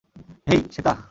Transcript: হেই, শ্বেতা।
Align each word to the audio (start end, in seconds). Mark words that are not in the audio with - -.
হেই, 0.47 0.59
শ্বেতা। 0.71 0.93